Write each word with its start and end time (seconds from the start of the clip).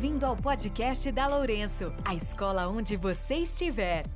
Bem-vindo 0.00 0.26
ao 0.26 0.36
podcast 0.36 1.10
da 1.10 1.26
Lourenço, 1.26 1.92
a 2.04 2.14
escola 2.14 2.68
onde 2.68 2.94
você 2.94 3.34
estiver. 3.38 4.06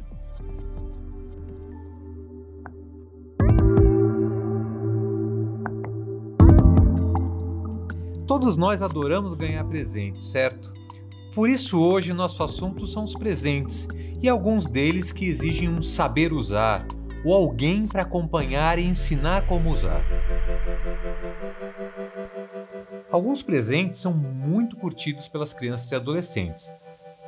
Todos 8.29 8.57
nós 8.57 8.81
adoramos 8.81 9.35
ganhar 9.35 9.65
presentes, 9.65 10.23
certo? 10.27 10.73
Por 11.35 11.51
isso, 11.51 11.81
hoje, 11.81 12.13
nosso 12.13 12.45
assunto 12.45 12.87
são 12.87 13.03
os 13.03 13.17
presentes 13.17 13.89
e 14.23 14.29
alguns 14.29 14.67
deles 14.67 15.11
que 15.11 15.25
exigem 15.25 15.69
um 15.69 15.83
saber 15.83 16.33
usar 16.33 16.87
ou 17.25 17.35
alguém 17.35 17.87
para 17.87 18.03
acompanhar 18.03 18.79
e 18.79 18.87
ensinar 18.87 19.47
como 19.47 19.71
usar. 19.71 20.03
Alguns 23.11 23.43
presentes 23.43 24.01
são 24.01 24.13
muito 24.13 24.77
curtidos 24.77 25.29
pelas 25.29 25.53
crianças 25.53 25.91
e 25.93 25.95
adolescentes, 25.95 26.71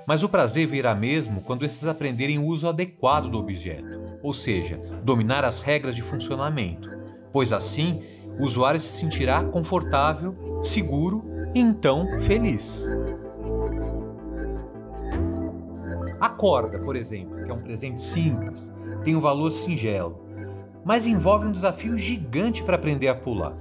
mas 0.06 0.22
o 0.22 0.28
prazer 0.28 0.66
virá 0.66 0.95
mesmo 0.95 1.42
quando 1.42 1.64
esses 1.64 1.86
aprenderem 1.86 2.38
o 2.38 2.46
uso 2.46 2.69
adequado 2.69 3.28
do 3.28 3.38
objeto, 3.38 4.19
ou 4.22 4.33
seja, 4.33 4.78
dominar 5.02 5.45
as 5.45 5.60
regras 5.60 5.95
de 5.95 6.02
funcionamento, 6.02 6.91
pois 7.33 7.52
assim 7.52 8.02
o 8.38 8.45
usuário 8.45 8.80
se 8.80 8.98
sentirá 8.98 9.45
confortável, 9.45 10.61
seguro 10.62 11.24
e 11.55 11.61
então 11.61 12.20
feliz. 12.20 12.84
A 16.24 16.28
corda, 16.30 16.78
por 16.78 16.96
exemplo, 16.96 17.45
que 17.45 17.51
é 17.51 17.52
um 17.52 17.60
presente 17.60 18.02
simples, 18.02 18.73
tem 19.05 19.14
um 19.14 19.20
valor 19.20 19.51
singelo, 19.51 20.24
mas 20.83 21.06
envolve 21.06 21.47
um 21.47 21.52
desafio 21.52 21.98
gigante 21.98 22.62
para 22.62 22.77
aprender 22.77 23.09
a 23.09 23.14
pular. 23.14 23.55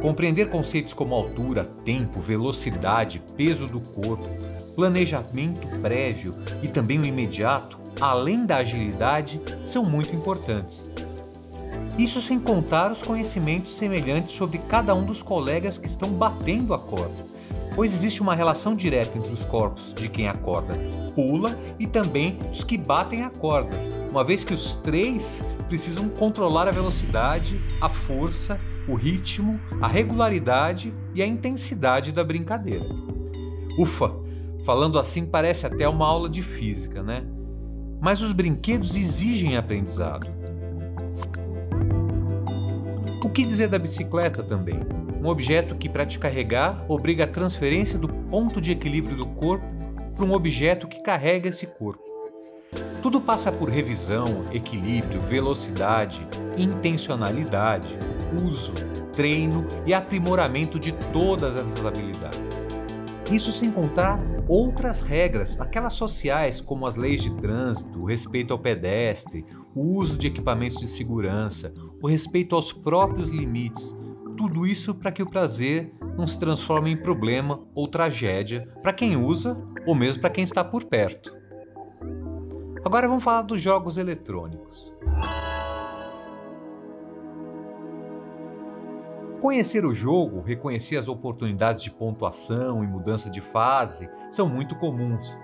Compreender 0.00 0.48
conceitos 0.48 0.94
como 0.94 1.14
altura, 1.14 1.66
tempo, 1.84 2.20
velocidade, 2.20 3.22
peso 3.36 3.66
do 3.66 3.80
corpo, 3.80 4.24
planejamento 4.74 5.78
prévio 5.82 6.34
e 6.62 6.68
também 6.68 6.98
o 6.98 7.04
imediato, 7.04 7.78
além 8.00 8.46
da 8.46 8.56
agilidade, 8.56 9.38
são 9.62 9.84
muito 9.84 10.16
importantes. 10.16 10.90
Isso 11.98 12.22
sem 12.22 12.40
contar 12.40 12.92
os 12.92 13.02
conhecimentos 13.02 13.76
semelhantes 13.76 14.32
sobre 14.32 14.56
cada 14.56 14.94
um 14.94 15.04
dos 15.04 15.22
colegas 15.22 15.76
que 15.76 15.86
estão 15.86 16.08
batendo 16.14 16.72
a 16.72 16.78
corda, 16.78 17.33
pois 17.74 17.92
existe 17.92 18.22
uma 18.22 18.34
relação 18.34 18.74
direta 18.74 19.18
entre 19.18 19.32
os 19.32 19.44
corpos 19.44 19.92
de 19.92 20.08
quem 20.08 20.28
acorda 20.28 20.74
pula 21.14 21.56
e 21.78 21.86
também 21.86 22.38
os 22.52 22.64
que 22.64 22.76
batem 22.76 23.22
a 23.22 23.30
corda, 23.30 23.76
uma 24.10 24.24
vez 24.24 24.42
que 24.42 24.52
os 24.52 24.74
três 24.74 25.44
precisam 25.68 26.08
controlar 26.08 26.66
a 26.66 26.72
velocidade, 26.72 27.60
a 27.80 27.88
força 27.88 28.58
o 28.86 28.94
ritmo, 28.94 29.60
a 29.80 29.88
regularidade 29.88 30.94
e 31.14 31.22
a 31.22 31.26
intensidade 31.26 32.12
da 32.12 32.22
brincadeira. 32.22 32.84
Ufa, 33.78 34.14
falando 34.64 34.98
assim 34.98 35.24
parece 35.24 35.66
até 35.66 35.88
uma 35.88 36.06
aula 36.06 36.28
de 36.28 36.42
física, 36.42 37.02
né? 37.02 37.24
Mas 38.00 38.20
os 38.20 38.32
brinquedos 38.32 38.96
exigem 38.96 39.56
aprendizado. 39.56 40.28
O 43.24 43.30
que 43.30 43.44
dizer 43.44 43.68
da 43.68 43.78
bicicleta 43.78 44.42
também? 44.42 44.80
Um 45.24 45.28
objeto 45.28 45.74
que, 45.74 45.88
para 45.88 46.04
te 46.04 46.18
carregar, 46.18 46.84
obriga 46.86 47.24
a 47.24 47.26
transferência 47.26 47.98
do 47.98 48.06
ponto 48.08 48.60
de 48.60 48.72
equilíbrio 48.72 49.16
do 49.16 49.26
corpo 49.26 49.64
para 50.14 50.26
um 50.26 50.34
objeto 50.34 50.86
que 50.86 51.02
carrega 51.02 51.48
esse 51.48 51.66
corpo. 51.66 52.04
Tudo 53.00 53.18
passa 53.18 53.50
por 53.50 53.70
revisão, 53.70 54.42
equilíbrio, 54.52 55.18
velocidade, 55.22 56.26
intencionalidade, 56.58 57.96
uso, 58.46 58.74
treino 59.14 59.66
e 59.86 59.94
aprimoramento 59.94 60.78
de 60.78 60.92
todas 61.10 61.56
essas 61.56 61.86
habilidades. 61.86 62.42
Isso 63.32 63.50
sem 63.50 63.70
contar 63.70 64.20
outras 64.46 65.00
regras, 65.00 65.58
aquelas 65.58 65.94
sociais 65.94 66.60
como 66.60 66.86
as 66.86 66.96
leis 66.96 67.22
de 67.22 67.32
trânsito, 67.36 67.98
o 67.98 68.04
respeito 68.04 68.52
ao 68.52 68.58
pedestre, 68.58 69.46
o 69.74 69.96
uso 69.96 70.18
de 70.18 70.26
equipamentos 70.26 70.76
de 70.76 70.86
segurança, 70.86 71.72
o 72.02 72.06
respeito 72.06 72.54
aos 72.54 72.74
próprios 72.74 73.30
limites. 73.30 73.96
Tudo 74.36 74.66
isso 74.66 74.94
para 74.94 75.12
que 75.12 75.22
o 75.22 75.30
prazer 75.30 75.94
não 76.16 76.26
se 76.26 76.38
transforme 76.38 76.90
em 76.90 76.96
problema 76.96 77.60
ou 77.74 77.86
tragédia 77.86 78.68
para 78.82 78.92
quem 78.92 79.16
usa 79.16 79.56
ou 79.86 79.94
mesmo 79.94 80.20
para 80.20 80.30
quem 80.30 80.42
está 80.42 80.64
por 80.64 80.84
perto. 80.84 81.34
Agora 82.84 83.08
vamos 83.08 83.24
falar 83.24 83.42
dos 83.42 83.60
jogos 83.60 83.96
eletrônicos. 83.96 84.92
Conhecer 89.40 89.84
o 89.84 89.94
jogo, 89.94 90.40
reconhecer 90.40 90.96
as 90.96 91.06
oportunidades 91.06 91.82
de 91.82 91.90
pontuação 91.90 92.82
e 92.82 92.86
mudança 92.86 93.30
de 93.30 93.40
fase 93.40 94.08
são 94.32 94.48
muito 94.48 94.74
comuns. 94.74 95.36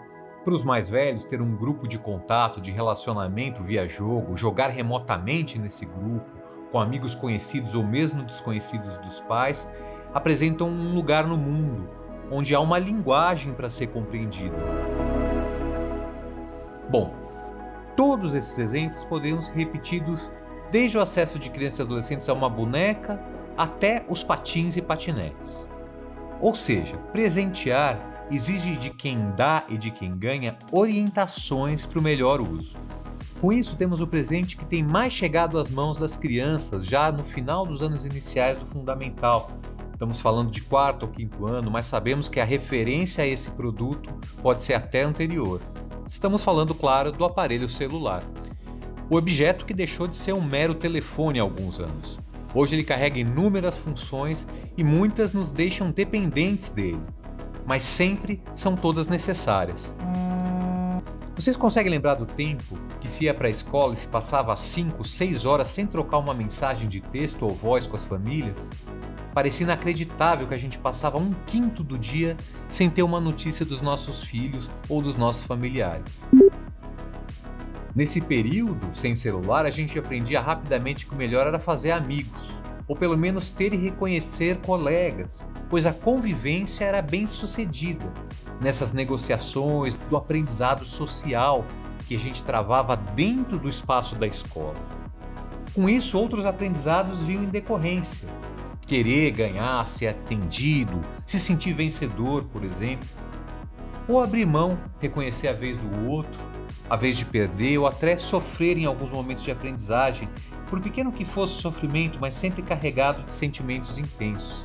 Para 0.43 0.55
os 0.55 0.65
mais 0.65 0.89
velhos, 0.89 1.25
ter 1.25 1.41
um 1.43 1.55
grupo 1.55 1.87
de 1.87 1.99
contato, 1.99 2.62
de 2.62 2.71
relacionamento 2.71 3.62
via 3.62 3.87
jogo, 3.87 4.37
jogar 4.37 4.69
remotamente 4.69 5.59
nesse 5.59 5.84
grupo, 5.84 6.40
com 6.71 6.79
amigos 6.79 7.15
conhecidos 7.15 7.75
ou 7.75 7.85
mesmo 7.85 8.23
desconhecidos 8.23 8.97
dos 8.99 9.21
pais, 9.21 9.69
apresentam 10.15 10.69
um 10.69 10.95
lugar 10.95 11.27
no 11.27 11.37
mundo 11.37 12.01
onde 12.31 12.55
há 12.55 12.61
uma 12.61 12.79
linguagem 12.79 13.53
para 13.53 13.69
ser 13.69 13.89
compreendida. 13.89 14.57
Bom, 16.89 17.13
todos 17.97 18.35
esses 18.35 18.59
exemplos 18.59 19.05
poderiam 19.05 19.43
ser 19.43 19.53
repetidos 19.53 20.31
desde 20.71 20.97
o 20.97 21.01
acesso 21.01 21.39
de 21.39 21.51
crianças 21.51 21.81
e 21.81 21.83
adolescentes 21.83 22.29
a 22.29 22.33
uma 22.33 22.49
boneca 22.49 23.21
até 23.57 24.05
os 24.09 24.23
patins 24.23 24.77
e 24.77 24.83
patinetes. 24.83 25.69
Ou 26.41 26.55
seja, 26.55 26.97
presentear 27.13 28.27
exige 28.31 28.77
de 28.77 28.91
quem 28.91 29.33
dá 29.37 29.65
e 29.69 29.77
de 29.77 29.91
quem 29.91 30.17
ganha 30.17 30.57
orientações 30.71 31.85
para 31.85 31.99
o 31.99 32.03
melhor 32.03 32.41
uso. 32.41 32.77
Com 33.41 33.51
isso, 33.51 33.75
temos 33.75 34.03
o 34.03 34.06
presente 34.06 34.55
que 34.55 34.67
tem 34.67 34.83
mais 34.83 35.15
chegado 35.15 35.59
às 35.59 35.71
mãos 35.71 35.97
das 35.97 36.15
crianças 36.15 36.84
já 36.84 37.11
no 37.11 37.25
final 37.25 37.65
dos 37.65 37.81
anos 37.81 38.05
iniciais 38.05 38.59
do 38.59 38.67
fundamental. 38.67 39.51
Estamos 39.95 40.21
falando 40.21 40.51
de 40.51 40.61
quarto 40.61 41.05
ou 41.05 41.09
quinto 41.09 41.47
ano, 41.47 41.71
mas 41.71 41.87
sabemos 41.87 42.28
que 42.28 42.39
a 42.39 42.45
referência 42.45 43.25
a 43.25 43.27
esse 43.27 43.51
produto 43.51 44.12
pode 44.43 44.62
ser 44.62 44.75
até 44.75 45.05
anterior. 45.05 45.59
Estamos 46.06 46.43
falando, 46.43 46.75
claro, 46.75 47.11
do 47.11 47.25
aparelho 47.25 47.67
celular. 47.67 48.23
O 49.09 49.17
objeto 49.17 49.65
que 49.65 49.72
deixou 49.72 50.07
de 50.07 50.19
ser 50.19 50.34
um 50.34 50.43
mero 50.43 50.75
telefone 50.75 51.41
há 51.41 51.43
alguns 51.43 51.81
anos. 51.81 52.19
Hoje 52.55 52.75
ele 52.75 52.84
carrega 52.84 53.19
inúmeras 53.19 53.77
funções 53.78 54.47
e 54.77 54.84
muitas 54.84 55.33
nos 55.33 55.51
deixam 55.51 55.91
dependentes 55.91 56.71
dele, 56.71 57.01
mas 57.67 57.84
sempre 57.84 58.43
são 58.55 58.77
todas 58.77 59.07
necessárias. 59.07 59.95
Vocês 61.35 61.57
conseguem 61.57 61.91
lembrar 61.91 62.17
do 62.17 62.27
tempo 62.27 62.79
que 63.01 63.09
se 63.09 63.25
ia 63.25 63.33
para 63.33 63.47
a 63.47 63.51
escola 63.51 63.95
e 63.95 63.97
se 63.97 64.07
passava 64.07 64.55
5, 64.55 65.05
6 65.05 65.47
horas 65.47 65.69
sem 65.69 65.87
trocar 65.87 66.19
uma 66.19 66.35
mensagem 66.35 66.89
de 66.89 67.01
texto 67.01 67.43
ou 67.43 67.55
voz 67.55 67.87
com 67.87 67.97
as 67.97 68.05
famílias? 68.05 68.55
Parecia 69.33 69.65
inacreditável 69.65 70.47
que 70.49 70.55
a 70.55 70.59
gente 70.59 70.77
passava 70.77 71.19
um 71.19 71.33
quinto 71.47 71.85
do 71.85 71.97
dia 71.97 72.37
sem 72.69 72.91
ter 72.91 73.03
uma 73.03 73.21
notícia 73.21 73.65
dos 73.65 73.81
nossos 73.81 74.25
filhos 74.25 74.69
ou 74.89 75.01
dos 75.01 75.17
nossos 75.17 75.45
familiares. 75.45 76.21
Nesse 77.95 78.21
período, 78.21 78.95
sem 78.95 79.15
celular, 79.15 79.65
a 79.65 79.71
gente 79.71 79.99
aprendia 79.99 80.41
rapidamente 80.41 81.07
que 81.07 81.13
o 81.13 81.17
melhor 81.17 81.47
era 81.47 81.59
fazer 81.59 81.93
amigos, 81.93 82.59
ou 82.91 82.97
pelo 82.97 83.17
menos 83.17 83.49
ter 83.49 83.73
e 83.73 83.77
reconhecer 83.77 84.56
colegas, 84.67 85.47
pois 85.69 85.87
a 85.87 85.93
convivência 85.93 86.84
era 86.84 87.01
bem 87.01 87.25
sucedida 87.25 88.12
nessas 88.61 88.93
negociações 88.93 89.95
do 89.95 90.17
aprendizado 90.17 90.84
social 90.84 91.65
que 92.09 92.17
a 92.17 92.19
gente 92.19 92.43
travava 92.43 92.97
dentro 92.97 93.61
do 93.61 93.69
espaço 93.69 94.17
da 94.17 94.27
escola. 94.27 94.75
Com 95.73 95.89
isso, 95.89 96.19
outros 96.19 96.45
aprendizados 96.45 97.23
vinham 97.23 97.45
em 97.45 97.49
decorrência. 97.49 98.28
Querer 98.89 99.31
ganhar, 99.31 99.87
ser 99.87 100.09
atendido, 100.09 101.01
se 101.25 101.39
sentir 101.39 101.72
vencedor, 101.72 102.42
por 102.53 102.65
exemplo. 102.65 103.09
Ou 104.09 104.21
abrir 104.21 104.45
mão, 104.45 104.77
reconhecer 104.98 105.47
a 105.47 105.53
vez 105.53 105.78
do 105.78 106.09
outro, 106.09 106.41
a 106.91 106.97
vez 106.97 107.16
de 107.16 107.25
perder 107.25 107.78
ou 107.78 107.87
até 107.87 108.16
sofrer 108.16 108.77
em 108.77 108.84
alguns 108.84 109.13
momentos 109.13 109.45
de 109.45 109.53
aprendizagem, 109.53 110.28
por 110.71 110.81
pequeno 110.81 111.11
que 111.11 111.25
fosse 111.25 111.55
o 111.55 111.61
sofrimento, 111.61 112.19
mas 112.21 112.33
sempre 112.33 112.63
carregado 112.63 113.25
de 113.25 113.34
sentimentos 113.34 113.99
intensos. 113.99 114.65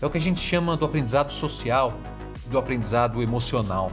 É 0.00 0.06
o 0.06 0.10
que 0.10 0.16
a 0.16 0.20
gente 0.20 0.40
chama 0.40 0.76
do 0.76 0.84
aprendizado 0.84 1.32
social, 1.32 1.92
do 2.46 2.56
aprendizado 2.56 3.20
emocional. 3.20 3.90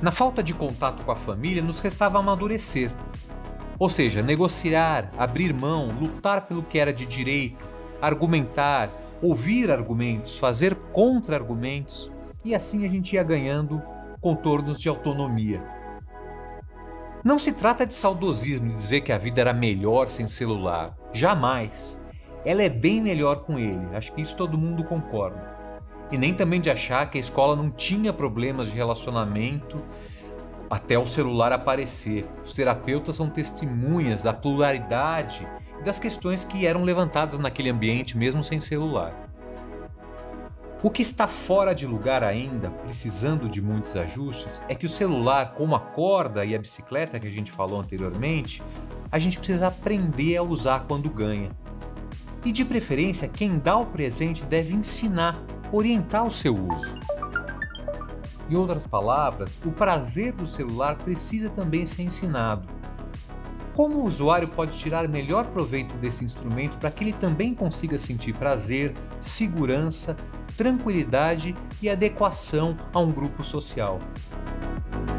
Na 0.00 0.12
falta 0.12 0.44
de 0.44 0.54
contato 0.54 1.04
com 1.04 1.10
a 1.10 1.16
família, 1.16 1.60
nos 1.60 1.80
restava 1.80 2.20
amadurecer, 2.20 2.92
ou 3.80 3.90
seja, 3.90 4.22
negociar, 4.22 5.10
abrir 5.18 5.52
mão, 5.52 5.88
lutar 5.88 6.46
pelo 6.46 6.62
que 6.62 6.78
era 6.78 6.92
de 6.92 7.04
direito, 7.04 7.66
argumentar, 8.00 8.92
ouvir 9.20 9.72
argumentos, 9.72 10.38
fazer 10.38 10.76
contra-argumentos, 10.92 12.12
e 12.44 12.54
assim 12.54 12.84
a 12.84 12.88
gente 12.88 13.14
ia 13.14 13.24
ganhando 13.24 13.82
contornos 14.20 14.80
de 14.80 14.88
autonomia. 14.88 15.77
Não 17.24 17.38
se 17.38 17.52
trata 17.52 17.84
de 17.84 17.94
saudosismo 17.94 18.70
de 18.70 18.76
dizer 18.76 19.00
que 19.00 19.12
a 19.12 19.18
vida 19.18 19.40
era 19.40 19.52
melhor 19.52 20.08
sem 20.08 20.28
celular. 20.28 20.96
Jamais. 21.12 21.98
Ela 22.44 22.62
é 22.62 22.68
bem 22.68 23.00
melhor 23.00 23.42
com 23.44 23.58
ele. 23.58 23.94
Acho 23.94 24.12
que 24.12 24.22
isso 24.22 24.36
todo 24.36 24.56
mundo 24.56 24.84
concorda. 24.84 25.56
e 26.10 26.16
nem 26.16 26.32
também 26.32 26.60
de 26.60 26.70
achar 26.70 27.10
que 27.10 27.18
a 27.18 27.20
escola 27.20 27.54
não 27.54 27.70
tinha 27.70 28.12
problemas 28.12 28.68
de 28.68 28.74
relacionamento 28.74 29.76
até 30.70 30.98
o 30.98 31.06
celular 31.06 31.52
aparecer. 31.52 32.24
Os 32.44 32.52
terapeutas 32.52 33.16
são 33.16 33.28
testemunhas 33.28 34.22
da 34.22 34.32
pluralidade 34.32 35.46
e 35.80 35.84
das 35.84 35.98
questões 35.98 36.44
que 36.44 36.66
eram 36.66 36.82
levantadas 36.82 37.38
naquele 37.38 37.68
ambiente, 37.70 38.16
mesmo 38.16 38.42
sem 38.42 38.58
celular. 38.60 39.27
O 40.80 40.90
que 40.90 41.02
está 41.02 41.26
fora 41.26 41.74
de 41.74 41.84
lugar 41.88 42.22
ainda, 42.22 42.70
precisando 42.70 43.48
de 43.48 43.60
muitos 43.60 43.96
ajustes, 43.96 44.60
é 44.68 44.76
que 44.76 44.86
o 44.86 44.88
celular, 44.88 45.54
como 45.54 45.74
a 45.74 45.80
corda 45.80 46.44
e 46.44 46.54
a 46.54 46.58
bicicleta 46.58 47.18
que 47.18 47.26
a 47.26 47.30
gente 47.30 47.50
falou 47.50 47.80
anteriormente, 47.80 48.62
a 49.10 49.18
gente 49.18 49.38
precisa 49.38 49.66
aprender 49.66 50.36
a 50.36 50.42
usar 50.42 50.84
quando 50.86 51.10
ganha. 51.10 51.50
E 52.44 52.52
de 52.52 52.64
preferência, 52.64 53.26
quem 53.26 53.58
dá 53.58 53.76
o 53.76 53.86
presente 53.86 54.44
deve 54.44 54.72
ensinar, 54.72 55.42
orientar 55.72 56.24
o 56.24 56.30
seu 56.30 56.54
uso. 56.54 56.94
Em 58.48 58.54
outras 58.54 58.86
palavras, 58.86 59.58
o 59.64 59.72
prazer 59.72 60.32
do 60.32 60.46
celular 60.46 60.96
precisa 60.96 61.50
também 61.50 61.86
ser 61.86 62.02
ensinado. 62.02 62.68
Como 63.74 63.96
o 63.96 64.04
usuário 64.04 64.46
pode 64.46 64.78
tirar 64.78 65.08
melhor 65.08 65.46
proveito 65.46 65.96
desse 65.96 66.24
instrumento 66.24 66.78
para 66.78 66.90
que 66.90 67.02
ele 67.02 67.12
também 67.12 67.52
consiga 67.52 67.98
sentir 67.98 68.32
prazer, 68.34 68.94
segurança, 69.20 70.16
tranquilidade 70.58 71.54
e 71.80 71.88
adequação 71.88 72.76
a 72.92 72.98
um 72.98 73.12
grupo 73.12 73.44
social? 73.44 74.00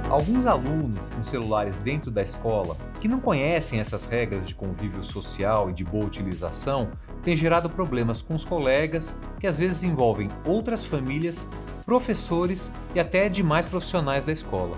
Alguns 0.09 0.45
alunos 0.45 0.99
com 1.15 1.23
celulares 1.23 1.77
dentro 1.77 2.11
da 2.11 2.21
escola, 2.21 2.75
que 2.99 3.07
não 3.07 3.21
conhecem 3.21 3.79
essas 3.79 4.05
regras 4.05 4.45
de 4.45 4.53
convívio 4.53 5.01
social 5.01 5.69
e 5.69 5.73
de 5.73 5.85
boa 5.85 6.03
utilização, 6.03 6.89
têm 7.23 7.37
gerado 7.37 7.69
problemas 7.69 8.21
com 8.21 8.35
os 8.35 8.43
colegas, 8.43 9.15
que 9.39 9.47
às 9.47 9.59
vezes 9.59 9.81
envolvem 9.81 10.27
outras 10.43 10.83
famílias, 10.83 11.47
professores 11.85 12.69
e 12.93 12.99
até 12.99 13.29
demais 13.29 13.65
profissionais 13.65 14.25
da 14.25 14.33
escola. 14.33 14.75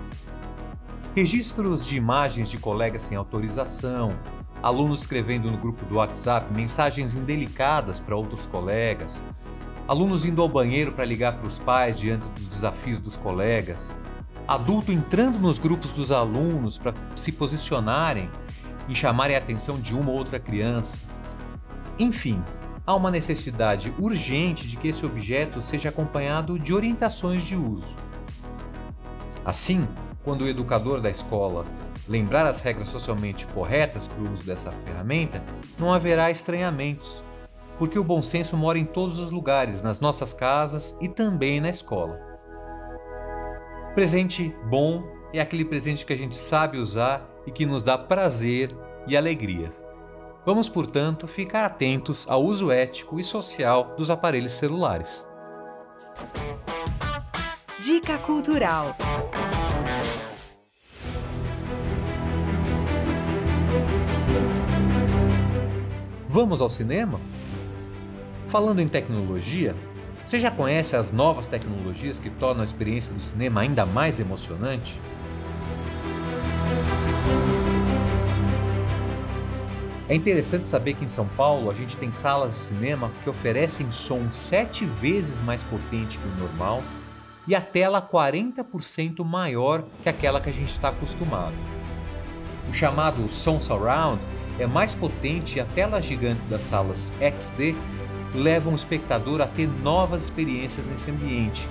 Registros 1.12 1.84
de 1.84 1.96
imagens 1.96 2.48
de 2.48 2.56
colegas 2.56 3.02
sem 3.02 3.16
autorização, 3.16 4.10
alunos 4.62 5.00
escrevendo 5.00 5.50
no 5.50 5.58
grupo 5.58 5.84
do 5.86 5.96
WhatsApp 5.96 6.46
mensagens 6.54 7.16
indelicadas 7.16 7.98
para 7.98 8.14
outros 8.14 8.46
colegas, 8.46 9.22
alunos 9.86 10.24
indo 10.24 10.40
ao 10.40 10.48
banheiro 10.48 10.92
para 10.92 11.04
ligar 11.04 11.34
para 11.34 11.46
os 11.46 11.58
pais 11.58 11.98
diante 11.98 12.26
dos 12.30 12.46
desafios 12.46 13.00
dos 13.00 13.16
colegas, 13.16 13.94
adulto 14.46 14.92
entrando 14.92 15.38
nos 15.38 15.58
grupos 15.58 15.90
dos 15.90 16.12
alunos 16.12 16.78
para 16.78 16.94
se 17.16 17.32
posicionarem 17.32 18.30
e 18.88 18.94
chamarem 18.94 19.36
a 19.36 19.38
atenção 19.38 19.80
de 19.80 19.94
uma 19.94 20.10
ou 20.10 20.16
outra 20.16 20.38
criança. 20.38 20.98
Enfim, 21.98 22.42
há 22.86 22.94
uma 22.94 23.10
necessidade 23.10 23.92
urgente 23.98 24.66
de 24.66 24.76
que 24.76 24.88
esse 24.88 25.04
objeto 25.04 25.62
seja 25.62 25.88
acompanhado 25.88 26.58
de 26.58 26.72
orientações 26.72 27.42
de 27.42 27.56
uso. 27.56 27.94
Assim, 29.44 29.86
quando 30.24 30.42
o 30.42 30.48
educador 30.48 31.00
da 31.00 31.10
escola 31.10 31.64
lembrar 32.08 32.46
as 32.46 32.60
regras 32.60 32.88
socialmente 32.88 33.46
corretas 33.46 34.06
para 34.06 34.22
o 34.22 34.32
uso 34.32 34.44
dessa 34.44 34.70
ferramenta, 34.70 35.42
não 35.78 35.92
haverá 35.92 36.30
estranhamentos, 36.30 37.22
porque 37.82 37.98
o 37.98 38.04
bom 38.04 38.22
senso 38.22 38.56
mora 38.56 38.78
em 38.78 38.84
todos 38.84 39.18
os 39.18 39.32
lugares, 39.32 39.82
nas 39.82 39.98
nossas 39.98 40.32
casas 40.32 40.96
e 41.00 41.08
também 41.08 41.60
na 41.60 41.68
escola. 41.68 42.16
Presente 43.92 44.54
bom 44.70 45.02
é 45.34 45.40
aquele 45.40 45.64
presente 45.64 46.06
que 46.06 46.12
a 46.12 46.16
gente 46.16 46.36
sabe 46.36 46.78
usar 46.78 47.28
e 47.44 47.50
que 47.50 47.66
nos 47.66 47.82
dá 47.82 47.98
prazer 47.98 48.70
e 49.04 49.16
alegria. 49.16 49.72
Vamos, 50.46 50.68
portanto, 50.68 51.26
ficar 51.26 51.64
atentos 51.64 52.24
ao 52.28 52.44
uso 52.44 52.70
ético 52.70 53.18
e 53.18 53.24
social 53.24 53.96
dos 53.96 54.10
aparelhos 54.10 54.52
celulares. 54.52 55.26
Dica 57.80 58.16
Cultural 58.18 58.94
Vamos 66.28 66.62
ao 66.62 66.70
cinema? 66.70 67.20
Falando 68.52 68.80
em 68.80 68.86
tecnologia, 68.86 69.74
você 70.26 70.38
já 70.38 70.50
conhece 70.50 70.94
as 70.94 71.10
novas 71.10 71.46
tecnologias 71.46 72.18
que 72.18 72.28
tornam 72.28 72.60
a 72.60 72.64
experiência 72.64 73.10
do 73.10 73.18
cinema 73.22 73.62
ainda 73.62 73.86
mais 73.86 74.20
emocionante? 74.20 75.00
É 80.06 80.14
interessante 80.14 80.68
saber 80.68 80.92
que 80.92 81.02
em 81.06 81.08
São 81.08 81.26
Paulo 81.28 81.70
a 81.70 81.72
gente 81.72 81.96
tem 81.96 82.12
salas 82.12 82.52
de 82.52 82.58
cinema 82.58 83.10
que 83.24 83.30
oferecem 83.30 83.90
som 83.90 84.30
sete 84.30 84.84
vezes 84.84 85.40
mais 85.40 85.62
potente 85.62 86.18
que 86.18 86.28
o 86.28 86.36
normal 86.38 86.82
e 87.48 87.54
a 87.54 87.60
tela 87.62 88.02
40% 88.02 89.24
maior 89.24 89.82
que 90.02 90.10
aquela 90.10 90.42
que 90.42 90.50
a 90.50 90.52
gente 90.52 90.72
está 90.72 90.90
acostumado. 90.90 91.54
O 92.68 92.74
chamado 92.74 93.26
som 93.30 93.58
surround 93.58 94.22
é 94.58 94.66
mais 94.66 94.94
potente 94.94 95.56
e 95.56 95.60
a 95.62 95.64
tela 95.64 96.02
gigante 96.02 96.42
das 96.50 96.60
salas 96.60 97.10
XD 97.18 97.74
levam 98.34 98.72
o 98.72 98.76
espectador 98.76 99.40
a 99.40 99.46
ter 99.46 99.66
novas 99.66 100.24
experiências 100.24 100.86
nesse 100.86 101.10
ambiente, 101.10 101.68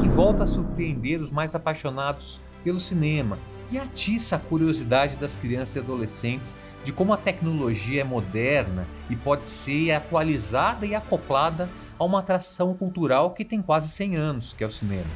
que 0.00 0.08
volta 0.08 0.44
a 0.44 0.46
surpreender 0.46 1.20
os 1.20 1.30
mais 1.30 1.54
apaixonados 1.54 2.40
pelo 2.62 2.78
cinema 2.78 3.38
e 3.70 3.78
atiça 3.78 4.36
a 4.36 4.38
curiosidade 4.38 5.16
das 5.16 5.36
crianças 5.36 5.76
e 5.76 5.78
adolescentes 5.80 6.56
de 6.84 6.92
como 6.92 7.12
a 7.12 7.16
tecnologia 7.16 8.00
é 8.00 8.04
moderna 8.04 8.86
e 9.10 9.16
pode 9.16 9.46
ser 9.46 9.92
atualizada 9.92 10.86
e 10.86 10.94
acoplada 10.94 11.68
a 11.98 12.04
uma 12.04 12.20
atração 12.20 12.74
cultural 12.74 13.32
que 13.32 13.44
tem 13.44 13.60
quase 13.60 13.88
100 13.88 14.16
anos, 14.16 14.52
que 14.52 14.64
é 14.64 14.66
o 14.66 14.70
cinema. 14.70 15.10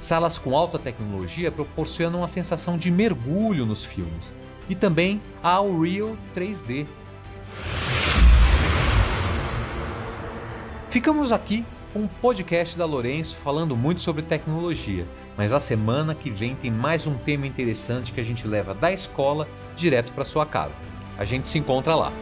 Salas 0.00 0.38
com 0.38 0.56
alta 0.56 0.78
tecnologia 0.78 1.52
proporcionam 1.52 2.24
a 2.24 2.28
sensação 2.28 2.76
de 2.76 2.90
mergulho 2.90 3.64
nos 3.64 3.84
filmes 3.84 4.34
e 4.68 4.74
também 4.74 5.20
há 5.42 5.60
o 5.60 5.82
Real 5.82 6.16
3D, 6.34 6.86
Ficamos 10.94 11.32
aqui 11.32 11.64
com 11.92 12.02
um 12.02 12.06
podcast 12.06 12.78
da 12.78 12.84
Lourenço 12.84 13.34
falando 13.42 13.74
muito 13.74 14.00
sobre 14.00 14.22
tecnologia, 14.22 15.04
mas 15.36 15.52
a 15.52 15.58
semana 15.58 16.14
que 16.14 16.30
vem 16.30 16.54
tem 16.54 16.70
mais 16.70 17.04
um 17.04 17.16
tema 17.16 17.48
interessante 17.48 18.12
que 18.12 18.20
a 18.20 18.24
gente 18.24 18.46
leva 18.46 18.72
da 18.72 18.92
escola 18.92 19.48
direto 19.76 20.12
para 20.12 20.24
sua 20.24 20.46
casa. 20.46 20.80
A 21.18 21.24
gente 21.24 21.48
se 21.48 21.58
encontra 21.58 21.96
lá. 21.96 22.12